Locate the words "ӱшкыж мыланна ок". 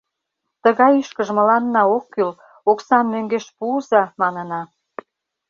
1.01-2.05